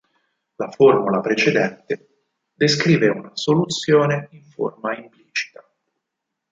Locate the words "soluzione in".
3.35-4.43